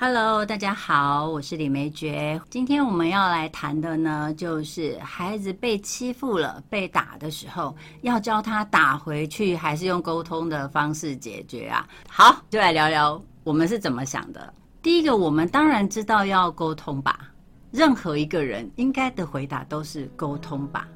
[0.00, 2.40] Hello，大家好，我是李梅珏。
[2.50, 11.84] 今天我们要来谈的呢，就是孩子被欺负了、被打的时候，要教他打回去，还是用沟通的方式解决啊？
[12.08, 14.54] 好，就来聊聊我们是怎么想的。
[14.80, 17.32] 第一个，我们当然知道要沟通吧，
[17.72, 20.86] 任何一个人应该的回答都是沟通吧。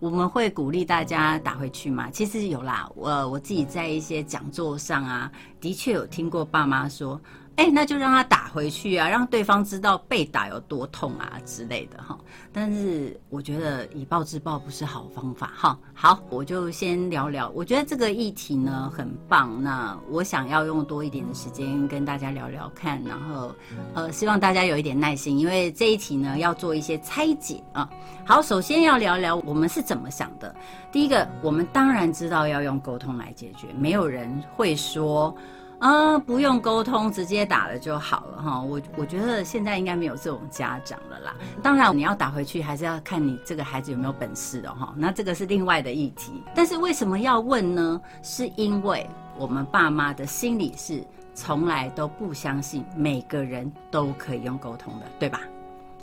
[0.00, 2.10] 我们会鼓励大家打回去吗？
[2.10, 5.32] 其实有啦，我我自己在一些讲座上啊，
[5.62, 7.18] 的确有听过爸妈说。
[7.56, 12.18] 哎，那就让他打回去啊，让对方知道被打有多痛啊之类的哈。
[12.50, 15.78] 但是我觉得以暴制暴不是好方法哈。
[15.92, 17.50] 好，我就先聊聊。
[17.50, 23.54] 我觉得这个议题呢很棒，那我想要用多一点的时间跟大家聊聊看，然后
[23.94, 27.88] 呃，希望大家有一点耐心，因为这一题呢要做一些拆解啊。
[28.24, 30.54] 好，首先要聊聊我们是怎么想的。
[30.90, 35.36] 第一个，我们当然知道要用沟通来解决，没有人会说。
[35.82, 38.60] 啊，不用沟通，直接打了就好了哈。
[38.60, 41.34] 我我觉得现在应该没有这种家长了啦。
[41.60, 44.94] 当然，你要打回去，还是要看你这个孩子有没有本事的哈。
[44.96, 46.40] 那这个是另外的议题。
[46.54, 48.00] 但是为什么要问呢？
[48.22, 49.04] 是因为
[49.36, 55.40] 我们爸妈的心理是从来都不相信每个人都可以用沟通的，对吧？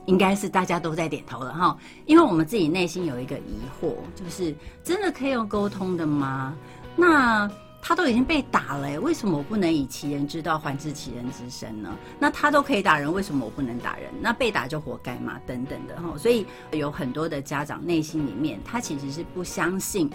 [0.08, 1.78] 应该是大家都在点头了哈。
[2.06, 6.54] 因为我们自己内心有一个疑惑，就是真的可以用沟通的吗？
[6.98, 7.50] 那。
[7.90, 11.90] 他都已经被打了，为什么我不能以其人之道还治其人之身呢？
[12.20, 14.12] 那他都可以打人，为什么我不能打人？
[14.22, 15.42] 那被打就活该嘛？
[15.48, 20.08] 等等的哈，所以有很多的家长内心里面，他其实是不相信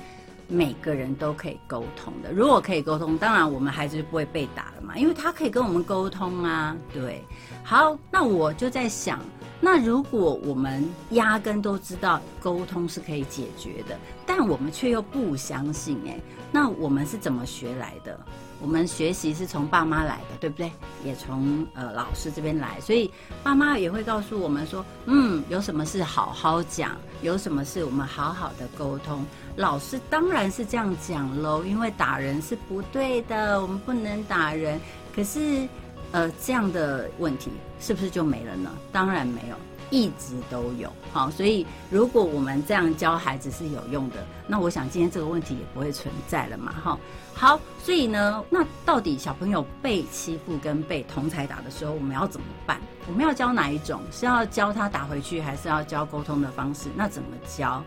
[0.47, 2.31] 每个人都可以沟通的。
[2.31, 6.77] 如果可以沟通，当然我们孩子就不会被打了嘛，因为他可以跟我们沟通啊。
[6.93, 7.25] 对，
[7.65, 9.19] 好，那我就在想。
[9.61, 16.21] 那如果我们压根都知道沟通是可以解决的，但我们却又不相信，哎，
[16.53, 18.19] 那我们是怎么学来的？
[18.61, 20.71] 我们学习是从爸妈来的，对不对？
[21.05, 23.11] 也从呃老师这边来，所以
[23.43, 29.25] 爸妈也会告诉我们说，嗯，有什么事好好讲，有什么事我们好好的沟通。
[29.57, 34.79] 老师当然是这样讲喽，因为打人是不对的，我们不能打人。
[35.15, 35.67] 可是。
[36.15, 38.71] 呃，这样的问题是不是就没了呢？
[38.93, 39.57] 当然没有，
[39.91, 40.89] 一直都有。
[41.13, 46.73] 好，所以如果我们这样教孩子是有用的，那我想今天这个问题也不会存在了嘛。
[46.73, 46.97] 哈，
[47.35, 52.81] 好，所以呢，那到底小朋友被欺负跟被同才打的时候，我们要怎么办？
[53.09, 54.01] 我们要教哪一种？
[54.13, 56.89] 是要教他打回去，还是要教沟通的方式？
[56.95, 57.83] 那怎么教？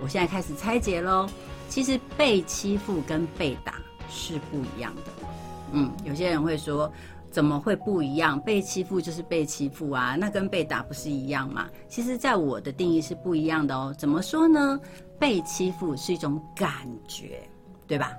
[0.00, 1.28] 我现在开始拆解喽。
[1.68, 3.74] 其实被欺负跟被打
[4.08, 5.02] 是不一样的。
[5.72, 6.88] 嗯，有些人会说。
[7.36, 8.40] 怎么会不一样？
[8.40, 11.68] 被欺负就是被欺负啊，那跟被打不是一样吗？
[11.86, 13.94] 其实，在我的定义是不一样的哦。
[13.98, 14.80] 怎么说呢？
[15.18, 16.72] 被欺负是一种感
[17.06, 17.46] 觉，
[17.86, 18.16] 对吧？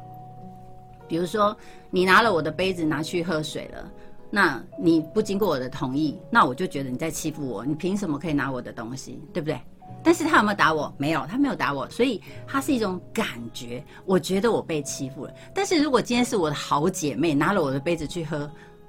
[1.07, 1.57] 比如说，
[1.89, 3.91] 你拿了我的杯子拿去喝水了，
[4.29, 7.65] 那你不经过我的同意，那我就觉得你在欺负我。
[7.65, 9.59] 你凭什么可以拿我的东西，对不对？
[10.03, 10.93] 但是他有没有打我？
[10.95, 13.83] 没有，他没有打我，所以他是一种感觉。
[14.05, 15.33] 我觉得我被欺负了。
[15.55, 18.47] 但是如果今天是我的好姐妹拿了我的杯子去喝，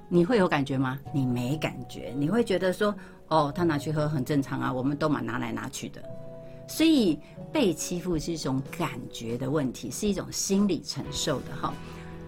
[0.09, 0.99] 你会有感觉吗？
[1.13, 2.95] 你没感觉，你会觉得说，
[3.29, 6.03] 哦，他拿去喝很正常啊，我们都蛮拿来拿去的。
[6.67, 7.19] 所以
[7.53, 11.73] 被欺负是一种感觉的问题，是一种心理承受的哈。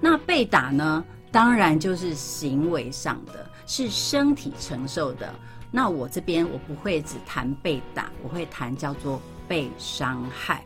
[0.01, 1.05] 那被打呢？
[1.33, 5.33] 当然就是行为上的，是身体承受的。
[5.71, 10.65] 那我这边我不会只谈被打，我会谈叫做被伤害。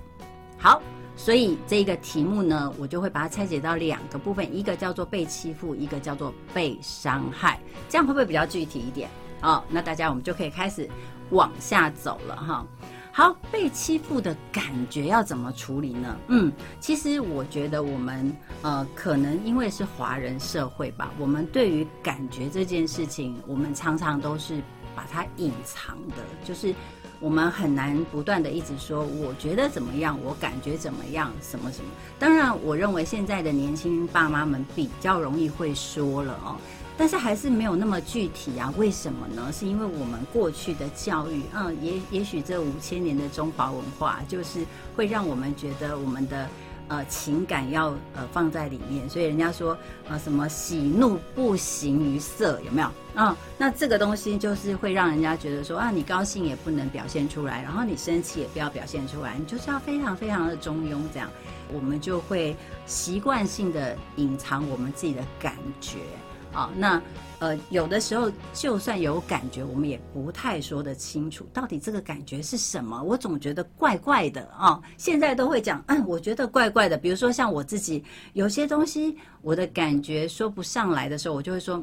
[0.59, 0.81] 好。
[1.17, 9.09] 所以这个题目呢，我就会把它拆解到两个部分，一个叫做被欺负，一个叫做被伤害，这样会不会比较具体一点？
[9.41, 10.89] 哦，那大家我们就可以开始
[11.31, 12.67] 往下走了哈。
[13.13, 16.17] 好，被欺负的感觉要怎么处理呢？
[16.27, 24.61] 嗯，其实我觉得我们呃，可能因为是华人社会吧，我们对于感觉这件事情，我们常常都是
[24.97, 26.75] 把它隐藏的，就是。
[27.25, 31.91] 我们很难不断的一直说，我觉得怎么样，我感觉怎么样，什么什么。
[32.19, 36.55] 当然，我认为现在的年轻爸妈们比较容易会说了哦，
[36.99, 38.71] 但是还是没有那么具体啊。
[38.77, 39.51] 为什么呢？
[39.51, 44.63] 是因为我们过去的教育，嗯，也也许这五千年的中华文化，就是
[44.95, 46.47] 会让我们觉得我们的。
[46.89, 49.77] 呃，情感要呃放在里面，所以人家说
[50.09, 52.89] 呃什么喜怒不形于色，有没有？
[53.17, 61.31] 嗯，那这个东西就是会让人家觉得说啊，你高兴也不能表现出来，然后你生气也不要表现出来，你就是要非常非常的中庸，这样
[61.73, 65.99] 我们就会习惯性的隐藏我们自己的感觉。
[66.55, 67.03] 啊，那
[67.41, 73.03] 呃，有的时候就算有感觉，我们也不太说得清楚，到底这个感觉是什么？
[73.03, 74.81] 我总觉得怪怪的啊。
[74.97, 76.97] 现在都会讲，嗯，我觉得怪怪的。
[76.97, 78.03] 比如说像我自己，
[78.33, 81.83] 有些东西我的感觉说不上来的时候，我就会说，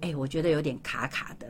[0.00, 1.46] 哎，我觉得有点卡卡的。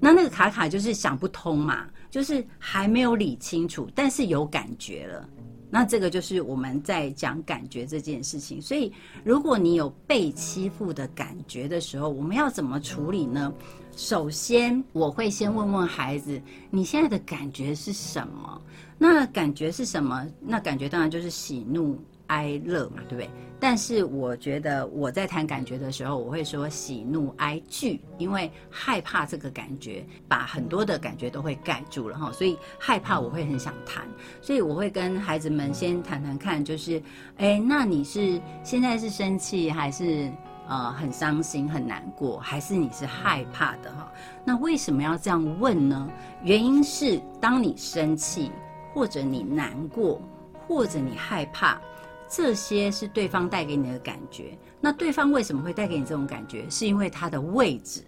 [0.00, 5.28] 那那个卡卡就是想不通嘛，就是还没有理清楚，但是有感觉了。
[5.70, 8.60] 那这个就是我们在讲感觉这件事情。
[8.60, 8.92] 所以，
[9.24, 13.52] 如果你有被欺负的感觉的时候，我们要怎么处理呢？
[13.96, 18.62] 首先，我会先问问孩子，你现在的感觉是什么？
[18.96, 20.26] 那感觉是什么？
[20.40, 21.98] 那感觉当然就是喜怒。
[22.28, 23.28] 哀乐嘛，对不对？
[23.60, 34.06] 但是我觉得我在谈感觉的时候，我会说喜怒哀惧，因为害怕这个感觉把很多的感觉都会盖住了哈，所以害怕我会很想谈，
[34.40, 37.02] 所以我会跟孩子们先谈谈看，就是，
[37.38, 40.30] 哎，那你是现在是生气还是
[40.68, 44.12] 呃很伤心很难过，还是你是害怕的哈？
[44.44, 46.08] 那为什么要这样问呢？
[46.44, 48.52] 原因是当你生气
[48.94, 50.22] 或者你难过
[50.68, 51.80] 或者你害怕。
[52.28, 56.68] 这些是对方带给你的感觉，那对方为什么会带给你这种感觉？
[56.68, 58.04] 是因为他的位置，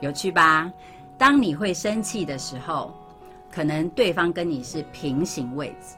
[0.00, 0.72] 有趣吧？
[1.18, 2.94] 当你会生气的时候，
[3.52, 5.96] 可能对方跟你是平行位置；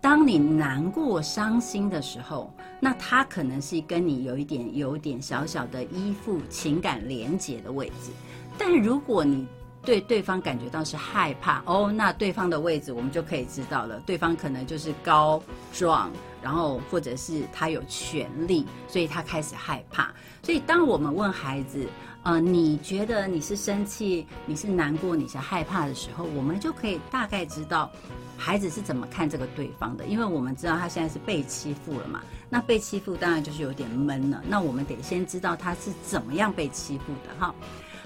[0.00, 8.12] 当你难过、伤心的时候，那他可能是跟你有一点、有点小小的依附、情感连结的位置。
[8.58, 9.46] 但如果你
[9.82, 15.42] 对对方感觉到是害怕哦，那对方的位置我们就可以知道了，对方可能就是高
[15.72, 16.10] 壮。
[16.42, 20.12] 然后，或者是他有权利，所以他开始害怕。
[20.42, 21.86] 所以，当我们问孩子，
[22.22, 27.90] 呃，你觉得你是生气，你是难过，你是害怕的时候，我们就可以大概知道
[28.36, 30.04] 孩子是怎么看这个对方的。
[30.06, 34.42] 因为我们知道他现在是被欺负了嘛，那被欺负当然就是有点闷了。
[34.48, 37.54] 那我们得先知道他是怎么样被欺负的哈。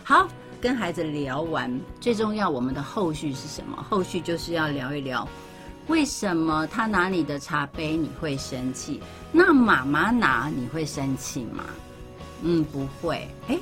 [0.05, 0.27] 好，
[0.61, 3.85] 跟孩子聊完，最重要我们的后续是什么？
[3.89, 5.29] 后续就是要聊一聊。
[5.93, 8.99] 为什么他拿你的茶杯你会生气？
[9.31, 11.65] 那妈妈拿你会生气吗？
[12.41, 13.29] 嗯，不会。
[13.49, 13.59] 哎，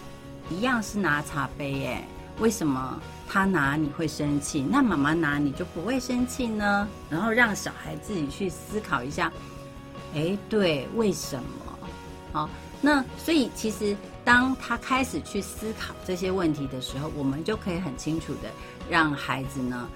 [0.48, 2.04] 一样是拿茶杯耶。
[2.38, 4.64] 为什么他拿你会生气？
[4.70, 6.86] 那妈妈拿你就不会生气呢？
[7.10, 9.32] 然后让小孩自己去思考一下。
[10.14, 11.78] 哎，对，为什么？
[12.32, 12.48] 好，
[12.80, 18.48] 那所以其实当他开始去思考这些问题的时候，我们就可以很清楚的
[18.88, 19.88] 让孩子呢。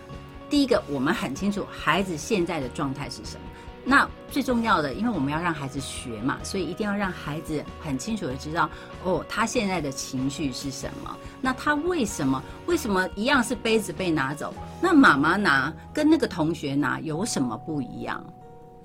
[0.49, 3.43] 第一个，我们很清楚孩子现在的状态是什么。
[3.87, 8.71] 那最重要的，因为我们要让孩子学嘛，所以一定要让孩子很清楚的知道，
[9.05, 11.15] 哦，他现在的情绪是什么。
[11.43, 12.43] 那他为什么？
[12.65, 14.55] 为什么一样是杯子被拿走？
[14.81, 18.25] 那妈妈拿跟那个同学拿有什么不一样？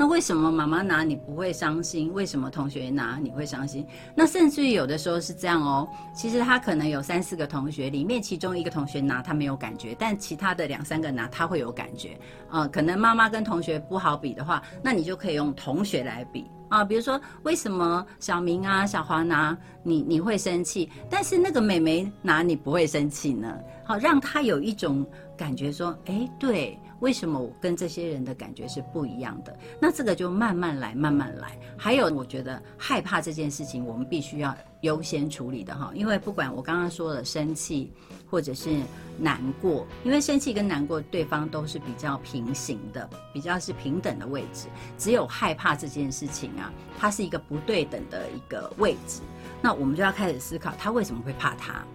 [0.02, 2.14] 那为什么妈妈拿你不会伤心？
[2.14, 3.86] 为什么同学拿你会伤心？
[4.16, 5.86] 那甚至于有的时候是这样哦。
[6.16, 12.18] 其实他可能有三四个同学，里面其中一个同学拿他没有感觉，但其他的两三个拿他会有感觉。
[12.50, 16.82] 呃，可能妈妈跟同学不好比的话，那你就可以用同学来比啊。
[16.82, 23.54] 比如说，为什么小明啊、小华拿你你会生气，但是那个美眉拿你不会生气呢？
[23.84, 25.06] 好，让他有一种
[25.36, 26.80] 感觉说，哎，对。
[27.00, 29.58] 为什么我跟这些人的感觉是不一样的？
[29.80, 31.58] 那这个就慢慢来，慢慢来。
[31.78, 35.92] 还有，我觉得害怕这件事情，我们必须要优先处理的哈。
[35.96, 37.92] 因为不管我刚刚说的生气，
[38.30, 38.70] 或者是
[39.18, 44.68] 难过，因为生气跟难过对方都是比较平行的，比较是平等的位置。
[44.98, 49.22] 只有害怕这件事情啊，它是一个不对等的一个位置。
[49.62, 51.86] 那我们就要开始思考，他为什么会怕他？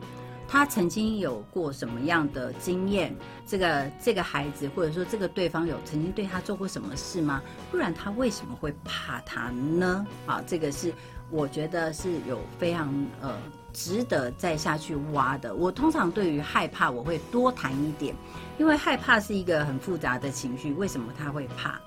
[0.55, 3.13] 他曾经有过什么样的经验？
[3.45, 7.43] 这个这个孩子，或者说这个对方有曾经对他做过什么事吗？
[7.73, 10.07] 不然他为什么会怕他呢？
[10.27, 10.95] 啊，这个是
[11.29, 12.89] 我觉得是有非常
[13.21, 13.37] 呃
[13.73, 15.53] 值得再下去挖的。
[15.57, 18.15] 我通常对于害怕，我会多谈一点，
[18.57, 20.73] 因为害怕是一个很复杂的情绪。
[20.75, 21.81] 为什么他会怕？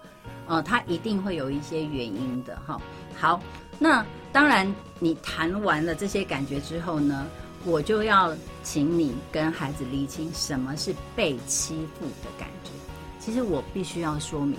[0.45, 2.77] 呃，他一定会有一些原因的哈。
[3.17, 3.41] 好，
[3.79, 7.25] 那当然你谈完了这些感觉之后呢？
[7.67, 8.33] 我就要
[8.63, 12.71] 请你跟孩子厘清什么是被欺负的感觉。
[13.19, 14.57] 其实我必须要说明，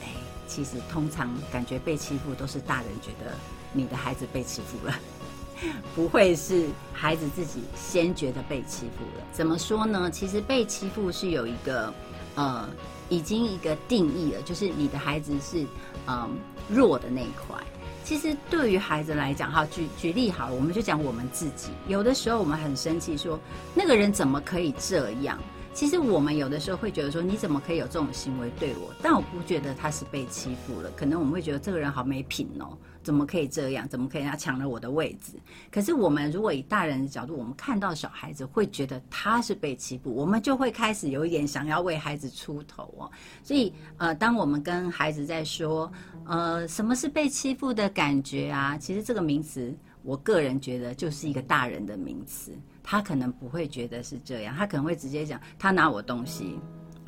[0.00, 0.08] 哎，
[0.48, 3.36] 其实通常感觉被欺负都是大人觉得
[3.74, 4.98] 你的孩子被欺负了，
[5.94, 9.24] 不会是孩子自己先觉得被欺负了。
[9.32, 10.10] 怎么说呢？
[10.10, 11.92] 其实被欺负是有一个
[12.36, 12.66] 呃，
[13.10, 15.66] 已经一个定义了，就是你的孩子是
[16.06, 16.30] 嗯
[16.70, 17.62] 弱的那一块。
[18.10, 21.68] 其实对于孩子来讲，哈，举举例好了，我们就讲我们自己。
[21.86, 23.38] 有的时候我们很生气，说
[23.72, 25.38] 那个人怎么可以这样？
[25.72, 28.92] 其实我们有的时候会觉得说，你怎么可以有这种行为对我？
[29.00, 32.76] 但我不觉得他是被欺负了，可能我们会觉得这个人好没品哦。
[33.02, 33.88] 怎么可以这样？
[33.88, 35.32] 怎么可以他抢了我的位置？
[35.70, 43.10] 可是我们如果以大人的角度，我们看到小孩子会觉得他是被欺负，我们就会开始有一点想要为孩子出头哦。
[43.42, 45.90] 所以呃，当我们跟孩子在说
[46.26, 52.52] 呃什么是被欺负的感觉啊，其实这个名词我个人觉得就是一个大人的名词，
[52.82, 56.58] 他可能不会觉得是这样，他可能会直接讲他拿我东西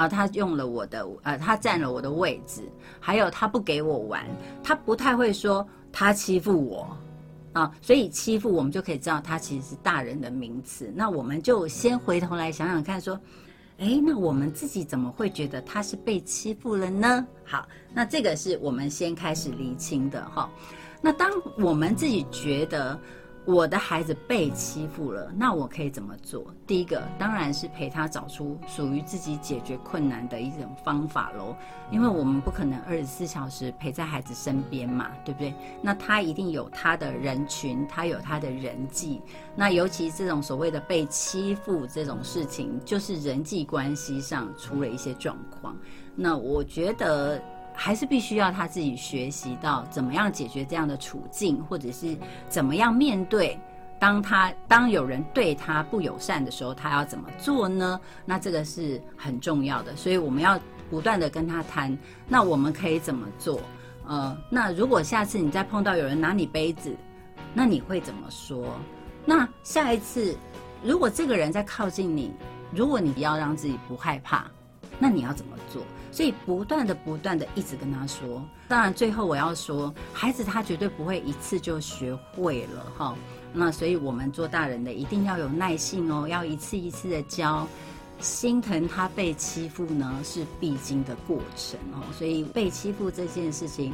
[0.03, 2.63] 啊，他用了我的呃，他占了我的位置，
[2.99, 4.27] 还有他不给我玩，
[4.63, 6.97] 他不太会说他欺负我
[7.53, 10.93] 啊，所以欺负我们就可以知道他其实是大人的名词。
[10.93, 13.19] 那我们就先回头来想想看，说，
[13.79, 17.25] 哎，那我们自己怎么会觉得他是被欺负了呢？
[17.45, 20.51] 好，那这个是我们先开始厘清的哈。
[21.01, 22.99] 那当我们自己觉得
[23.45, 26.55] 我的孩子被欺负了，那我可以怎么做？
[26.65, 31.57] 第一个当然是陪他找出属于自己解决困难的一种方法喽。
[31.91, 35.53] 因为我们不可能二十四小时陪在孩子身边嘛，对不对？
[35.83, 39.21] 那他一定有他的人群，他有他的人际。
[39.57, 45.77] 那尤其这种所谓的被欺负这种事情，就是人际关系上出了一些状况。
[46.15, 47.43] 那我觉得。
[47.75, 52.17] 还是必须要他自己学习到怎么样解决这样的处境，或者是
[52.49, 53.59] 怎么样面对
[53.99, 58.01] 当他当有人对他不友善的时候，他要怎么做呢？
[58.25, 60.59] 那这个是很重要的，所以我们要
[60.91, 61.97] 不断的跟他谈。
[62.29, 63.61] 那我们可以怎么做？
[64.07, 66.95] 呃，那如果下次你再碰到有人拿你杯子，
[67.55, 68.77] 那你会怎么说？
[69.25, 70.37] 那下一次
[70.83, 72.33] 如果这个人在靠近你，
[72.75, 74.47] 如果你要让自己不害怕，
[74.99, 75.81] 那你要怎么做？
[76.13, 78.41] 所以不断的、不断的一直跟他说。
[78.69, 83.17] 当然，最后我要说，孩子他绝对不会一次就学会了哈。
[83.53, 87.67] 那所以我们做大人的一定要有耐性哦，要一次一次的教。
[88.21, 92.05] 心疼他被欺负呢，是必经的过程哦。
[92.17, 93.93] 所以被欺负这件事情，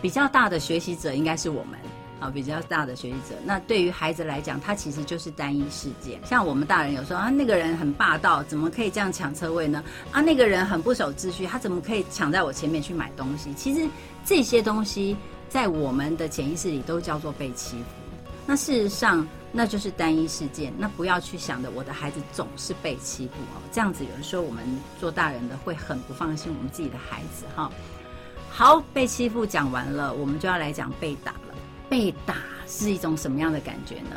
[0.00, 1.78] 比较大的学习者应该是我们。
[2.22, 6.20] 啊，比较大的学习者，那对于孩子来讲，他其实就是单一事件。
[6.24, 9.82] 像我们大人有时候啊，那个人很霸道，怎么可以这样抢车位呢？
[10.12, 13.52] 啊，那个人很不守秩序，他怎么可以抢在我前面去买东西？
[13.54, 13.88] 其实
[14.24, 15.16] 这些东西
[15.48, 17.84] 在我们的潜意识里都叫做被欺负。
[18.46, 20.72] 那事实上，那就是单一事件。
[20.78, 23.60] 那不要去想的，我的孩子总是被欺负哦。
[23.72, 24.64] 这样子有的时候我们
[25.00, 27.70] 做大人的会很不放心我们自己的孩子哈。
[28.48, 31.51] 好，被欺负讲完了，我们就要来讲被打了。
[31.92, 34.16] 被打是一种什么样的感觉呢？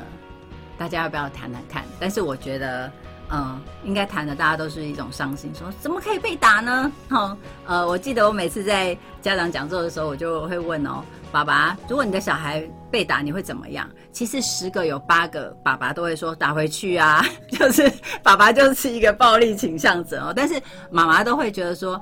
[0.78, 1.84] 大家要不要谈谈看？
[2.00, 2.90] 但是我觉得，
[3.30, 6.90] 嗯，应该谈的大家都是一种伤心，说怎么可以被打呢？
[7.10, 11.04] 哈，呃，我记得我每次在家长讲座的时候，我就会问哦，
[11.34, 13.90] 爸爸，如果你的小孩被打，你会怎么样？
[14.14, 17.92] 其实十个有八个爸爸都会说打回去啊， 就是
[18.24, 22.02] 爸爸就是一个暴力倾向者哦，但是妈妈都会觉得说。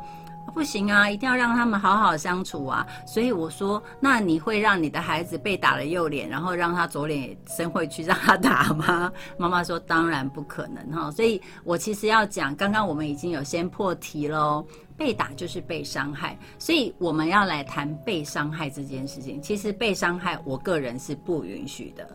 [0.53, 2.85] 不行啊，一定要让他们好好相处啊！
[3.07, 9.11] 所以我说，那你会让你的孩子被打了右脸，然后让他左脸伸回去让他打吗？
[9.35, 11.09] 妈妈说当然不可能哈。
[11.09, 14.63] 所以我其实要讲，刚刚我们已经有先破题喽，
[14.95, 19.41] 被打就是被伤害，所以我们要来谈被伤害这件事情。
[19.41, 22.07] 其实被伤害，我个人是不允许的。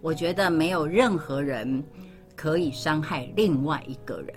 [0.00, 1.84] 我觉得没有任何人
[2.34, 4.34] 可以伤害另外一个人。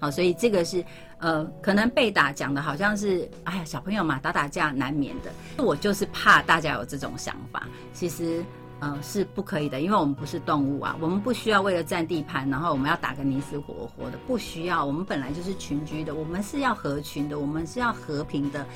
[0.00, 0.84] 好，所以这个是。
[1.20, 5.30] 呃，可能被打讲的好像是，哎呀，小朋友嘛，打打架难免的。
[5.62, 8.42] 我就是怕大家有这种想法，其实，
[8.78, 14.82] 呃，是不可以的，因为我们不是动物啊，我们不需要为了占地盘，然后我们要打个你死我活的，不需要。
[14.82, 18.66] 我们本来就是群居的，我们是要合群的，我们是要和平的，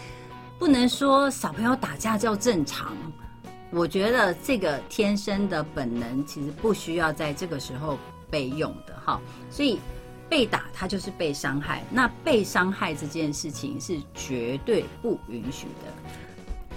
[0.58, 2.94] 不能说小朋友打架叫正常。
[3.70, 7.98] 我觉得这个天生的本能其实不需要在这个时候
[8.30, 9.18] 被用的哈，
[9.50, 9.80] 所以。
[10.28, 11.82] 被打，他就是被伤害。
[11.90, 16.12] 那被伤害这件事情是绝对不允许的。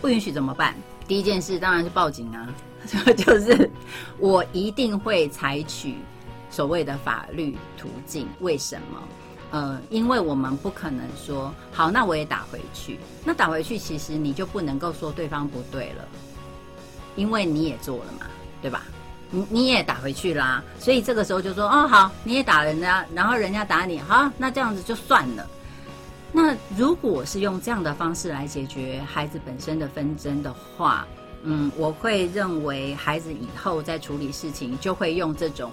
[0.02, 0.76] 不允许怎么办？
[1.08, 2.54] 第一件事当然是报警啊！
[3.18, 3.70] 就是
[4.20, 5.96] 我一定会采取
[6.50, 8.28] 所谓的法律途径。
[8.40, 9.04] 为什么？
[9.50, 13.00] 呃，因为我们不可能说好，那我也打回去。
[13.24, 16.06] 那打回去，其实你就不能够说对方不对了，
[17.16, 18.28] 因为你也做了嘛，
[18.62, 18.84] 对吧？
[19.30, 25.46] 你你也打回去啦，所以这个时候就说哦好，你也打人家，然后人家打你，好，那这样子就算了。
[26.32, 31.08] 那如果是用这样的方式来解决孩子本身的纷争的话，
[31.44, 35.72] 嗯，我会认为孩子以后在处理事情就会用这种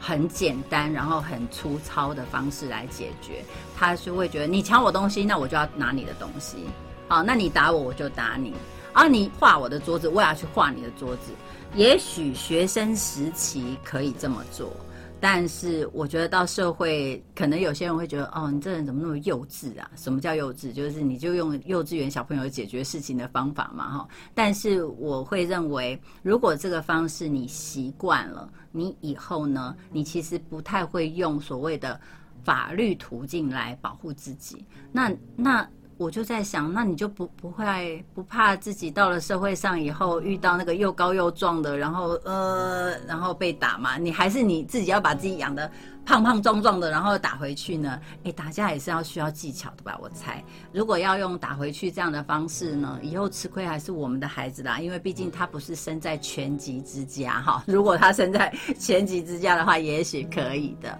[0.00, 3.44] 很简单然后很粗糙的方式来解决。
[3.76, 6.66] 他是会觉得你抢我东西，那我就要拿你的东西。
[7.08, 8.54] 好，那你打我，我就打你。
[8.92, 11.32] 啊，你画我的桌子，我也要去画你的桌子。
[11.74, 14.70] 也许学生时期可以这么做，
[15.18, 19.90] 但是我觉得到社会，可能有些人会觉得，哦，你这人怎么那么幼稚啊？
[19.96, 20.70] 什么叫幼稚？
[20.70, 24.08] 就是你就用幼稚园小朋友解决事情的方法嘛，哈。
[24.34, 31.98] 但是我会认为，如果这个方式你习惯了，你以后呢，你其实不太会用所谓的
[32.44, 34.66] 法律途径来保护自己。
[34.92, 35.66] 那那。
[36.02, 43.96] 我就在想，那你就不不会不怕自己到了社会上以后遇到那个又高又壮的，然后呃，然后被打嘛？
[43.98, 45.70] 你还是你自己要把自己养的
[46.04, 48.00] 胖胖壮壮的，然后打回去呢？
[48.24, 49.96] 哎，打架也是要需要技巧的吧？
[50.02, 50.42] 我猜，
[50.72, 57.62] 如果要用打回去这样的方式呢，以后吃亏还是我们的孩子啦，因为毕竟他不是生在全级之家哈。
[57.66, 60.98] 如果他生在 全级之家的话，也许可以的。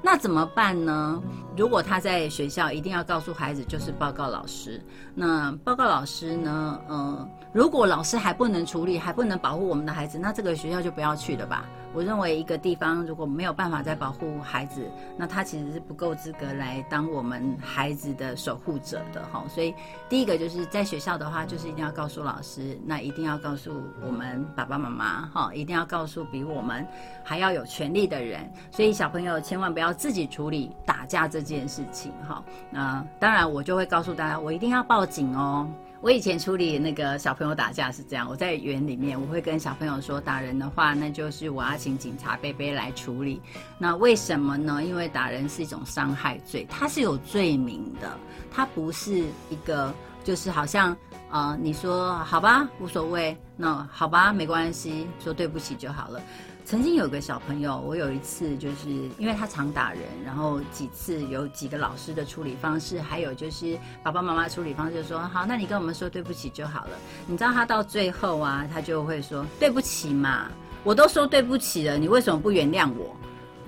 [0.00, 1.20] 那怎么办呢？
[1.56, 4.80] 如果他在学校，一定要告诉孩子，就是报告老师。
[5.14, 6.80] 那报告老师呢？
[6.88, 11.64] 呃，如果老师还不能处理，还不能保护我们的孩子，那这个学校就不要去了吧。
[11.94, 19.42] 我认为一个地方如果没有办法再保护孩子，那他其实是不够资格来当我们孩子的守护者的哈。
[19.48, 19.74] 所以
[20.08, 26.86] 第一个就是在学校的话，就是一定要告诉老师，那一定要告诉我们爸爸妈妈哈，一定要告诉比我们
[27.24, 28.48] 还要有权利的人。
[28.70, 32.44] 所以小朋友千万不要自己处理打架这件事情哈。
[32.70, 35.66] 那当然我就会告诉大家，我一定要报警哦。
[36.00, 43.42] 我以前处理那个小朋友打架是这样，我在园里面，我会跟小朋友说，打人的话，那就是我要请警察贝贝来处理。
[43.78, 44.82] 那为什么呢？
[44.84, 48.16] 因为打人是一种伤害罪，它是有罪名的，
[48.48, 49.18] 它不是
[49.50, 50.96] 一个就是好像
[51.30, 56.22] 呃，你说好吧，无所谓，那好吧，没关系，说对不起就好了。
[56.68, 66.90] 曾经有个小朋友，我有一次就是因为他常打人，然后几次有几个老师的处理方式，还有就是爸爸妈妈处理方式，就说好，那你跟我们说对不起就好了。
[67.26, 70.50] 你知道他到最后啊，他就会说对不起嘛，
[70.84, 73.16] 我都说对不起了，你为什么不原谅我？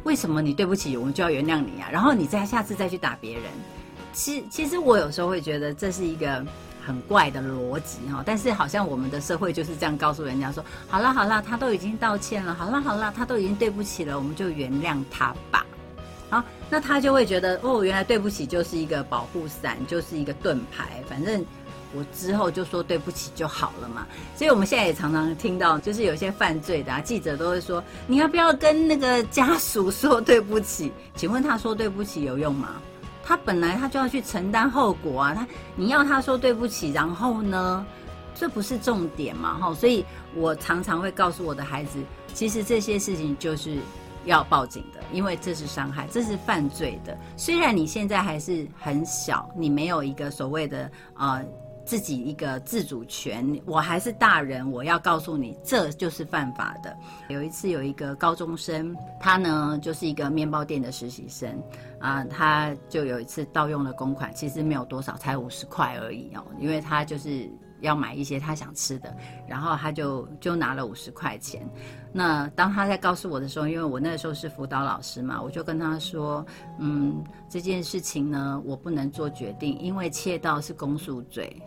[0.05, 1.89] 为什么你对不起我们就要原谅你啊？
[1.91, 3.45] 然后你再下次再去打别人，
[4.13, 6.45] 其其实我有时候会觉得这是一个。
[6.85, 15.65] 很怪的逻辑哈，但是好像我们的社会就是这样告诉人家说：好了好了，他都已经道歉了，好了好了，他都已经对不起了，我们就原谅他吧。
[16.29, 21.45] 好，那他就会觉得哦，原来对不起就是一个保护伞，就是一个盾牌，反正
[21.93, 24.07] 我之后就说对不起就好了嘛。
[24.37, 30.93] 所以我们现在也常常听到，就是有些犯罪的记者都会说：你要不要跟那个家属说对不起？
[31.17, 32.81] 请问他说对不起有用吗？
[33.31, 37.87] 他本来他就要去承担后果啊，他你要他说对不起，然后呢，
[38.35, 42.03] 这不是重点嘛，哈，所以我常常会告诉我的孩子，
[42.35, 43.79] 其实这些事情就是
[44.25, 47.17] 要报警的，因为这是伤害，这是犯罪的。
[47.37, 51.45] 虽然你现在还是很小，你没有一个所谓的呃。
[51.91, 56.97] 自己一个自主权，我还是大人，我要告诉你，这就是犯法的。
[57.29, 61.61] 有一次，有一个高中生，他呢就是一个面包店的实习生，
[61.99, 67.51] 啊，他就有一次盗用了公款，其实没有多少，才五十块而已哦，因为他就是
[67.81, 69.13] 要买一些他想吃的，
[69.49, 71.69] 然后他就就拿了五十块钱。
[72.13, 76.47] 那当他在告诉我的时候，因为我那时候是辅导老师嘛，我就跟他说，
[76.79, 81.61] 嗯，这件事情呢，我不能做决定，因为窃盗是公诉罪。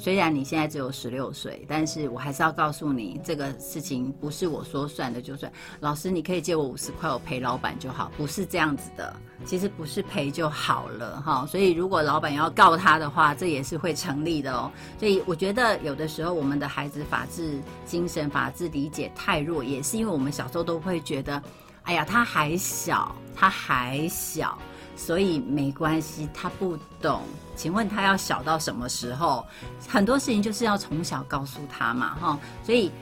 [0.00, 5.52] 虽然你现在只有十六岁，但是我还是要告诉你，这个事情不是我说算的就算。
[5.78, 9.14] 老师，你可以借我五十块，我赔老板就好，不是这样子的。
[9.44, 11.44] 其实不是赔就好了哈。
[11.46, 14.72] 所以如果老板要告他的话，这也是会成立的哦。
[14.98, 21.42] 所以我觉得有的时候我们的孩子法治精神、法治理解太弱，也是因为我们小时候都会觉得，
[21.82, 24.58] 哎呀，他还小，他还小。
[25.00, 27.22] 所以没关系，他不懂。
[27.56, 29.42] 请问他要小到什么时候？
[29.88, 32.38] 很多事情就是要从小告诉他嘛，哈。
[32.62, 32.92] 所以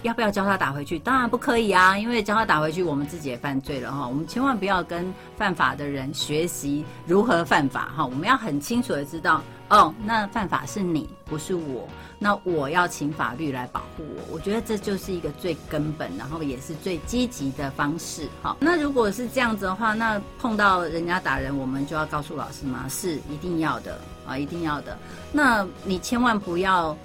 [0.00, 0.98] 要不要教他打回去？
[0.98, 4.08] 当然不可以啊，因为教他打回去，我们自己也犯罪了哈。
[4.08, 8.06] 我们千万不要跟犯法的人学习如何犯法哈。
[8.06, 9.42] 我们要很清楚的知道。
[9.70, 11.88] 哦，那犯法是你，不是我。
[12.18, 14.34] 那我要请法律来保护我。
[14.34, 18.28] 我觉得这就是一个最根本，然后也是最积极的方式。
[18.40, 22.86] 好，那如果是这样子的话，那碰到人家打人，我们就要告诉老师吗？
[22.88, 24.96] 是一定要的啊，一定要的。
[25.32, 26.96] 那你千万不要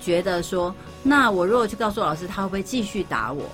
[0.00, 3.44] 觉得说，那我如果去告诉老师，他会不会继续打我？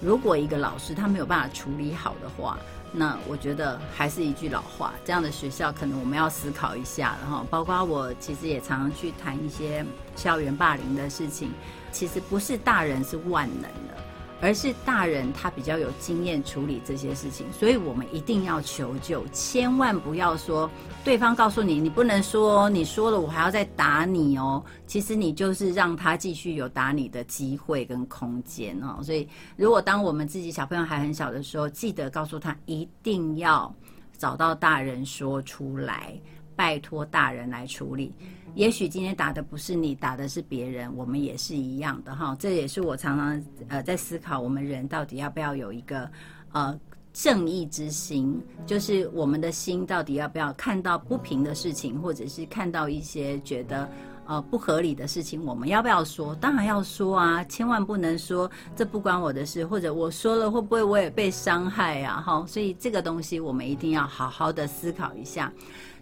[0.00, 2.58] 如果一个老师他没有办法处理好的话。
[2.94, 11.50] 那我觉得还是一句老话，这样的学校可能我们要思考一下，然后包括我其实也常常去谈一些校园霸凌的事情，
[11.90, 14.02] 其实不是大人是万能的。
[14.42, 20.68] 而是大人他比较有经验处理这些事情，所以我们一定要求救，千万不要说
[21.04, 24.62] 对方告诉你你不能说，你说了我还要再打你哦。
[24.84, 29.00] 其实你就是让他继续有打你的机会跟空间哦。
[29.00, 33.72] 所以如果当我们自己小朋友还很小的时候，记得告诉他一定要
[34.18, 36.20] 找到大人说出来，
[36.56, 38.12] 拜托大人来处理。
[38.54, 42.36] 也许今天打的不是你，打的是别人，我们也是一样的哈。
[42.38, 46.10] 这也是我常常呃在思考，我们人到底要不要有一个
[46.52, 46.78] 呃
[47.12, 53.90] 正义之心，就是我们的心到底要不要看到不平的事情，或者是看到一些觉得。
[54.26, 56.34] 呃，不合理的事情，我们要不要说？
[56.36, 62.22] 当然要说啊，千万不能说这不关我的事，或者我说了会不会我也被伤害啊？
[62.24, 65.52] 哈，所以这个东西我们一定要好好的思考一下。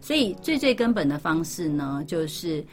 [0.01, 2.65] 所以最最根本的方式呢，就是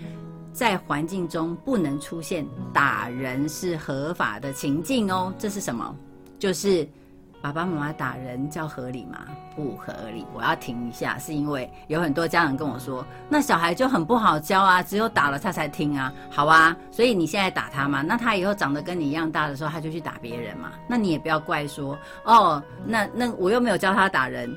[0.52, 5.34] 在环境中不能出现打人是合法的情境哦。
[5.40, 5.96] 这是什么？
[6.38, 6.88] 就是。
[7.48, 9.20] 爸爸妈妈打人叫合理吗？
[9.56, 10.26] 不合理。
[10.34, 16.14] 我要停一下，是因为有很多家长跟我说，那小孩就很不好教啊，只有打了他才听啊。
[16.30, 20.74] 好啊，所以你现在打他嘛，那他以后长得跟你一样大的时候，他就去打别人嘛。
[20.90, 24.54] 那你也不要怪说，哦，那那我又没有教他打人，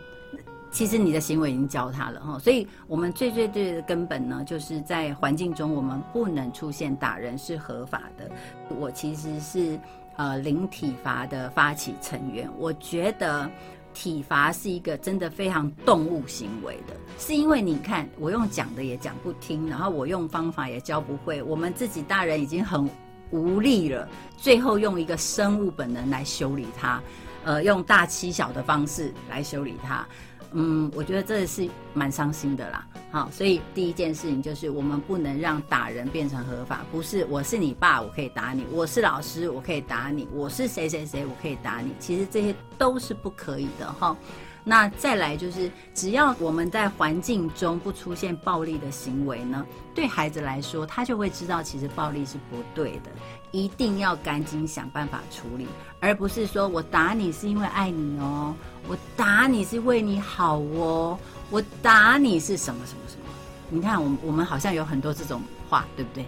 [0.73, 2.41] 其实你的行为已经教他了哈。
[2.41, 8.29] 所以我们最最最的根本呢，就是在环境中我们不能出现打人是合法的。
[8.69, 9.79] 我其实是。
[10.21, 13.51] 呃，零体罚的发起成员，我觉得
[13.95, 22.87] 体罚是一个真的非常动物行为的，是因为你看，我用讲的也讲不听，然后我用方法也教不会，我们自己大人已经很
[23.31, 24.07] 无力了，
[24.37, 27.03] 最后用一个生物本能来修理它，
[27.45, 30.07] 呃，用大欺小的方式来修理它。
[30.53, 32.87] 嗯，我觉得这是蛮伤心的啦。
[33.13, 36.85] 好，所以第一件事情就是我们不能让打人变成合法。
[36.93, 41.93] 不是我是你爸，我可以打你；我是老师，我可以打你；我是谁谁谁，我可以打你。
[41.99, 44.17] 其实这些都是不可以的哈。
[44.63, 53.11] 那再来就是，只要我们在环境中不出现暴力的行为呢，对孩子来说，他就会知道其实暴力是不对的，
[53.53, 55.67] 一定要赶紧想办法处理，
[55.99, 58.55] 而不是说我打你是因为爱你哦，
[58.87, 61.19] 我打你是为你好哦，
[61.51, 63.25] 我打你是什么什么什么？
[63.71, 66.27] 你看，我我们好像有很多这种话，对不对？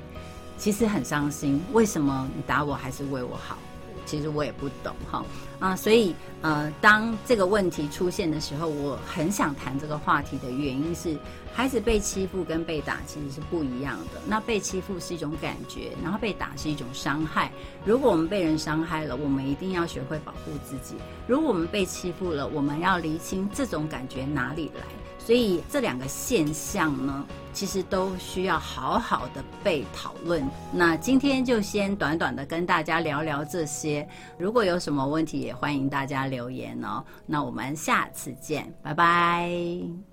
[0.56, 3.58] 其实很伤心，为什么你打我还是为我好？
[4.04, 5.24] 其实我也不懂哈
[5.58, 11.16] 啊，所以呃，当这个问题出现的时候，我很想谈这个话题的原因是，
[11.54, 14.20] 孩子被欺负跟被打其实是不一样的。
[14.26, 17.52] 那被欺负是一种感觉，然后被打是一种伤害。
[17.84, 20.96] 如果我们被人伤害了，我们一定要学会保护自己；
[21.28, 24.82] 如果我们被欺负了，我们要厘清这种感觉哪里来。
[25.24, 30.44] 所以这两个现象呢，其实都需要好好的被讨论。
[30.72, 34.06] 那今天就先短短的跟大家聊聊这些。
[34.36, 37.04] 如果有什么问题，也欢迎大家留言哦。
[37.24, 40.11] 那我们下次见，拜拜。